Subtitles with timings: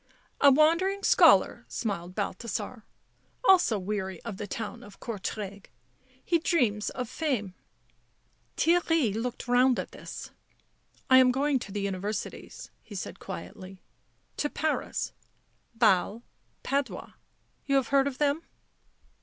[0.41, 2.85] "A wandering scholar," smiled Balthasar."
[3.47, 5.65] Also weary of the town of Courtrai.
[6.25, 7.53] He dreams of fame."
[8.57, 10.31] Theirry looked round at this.
[11.07, 13.83] "I am going to the Universities," he said quietly."
[14.37, 15.13] To Paris,
[15.75, 16.23] Basle,
[16.63, 17.13] Padua
[17.67, 18.41] —you have heard of them?"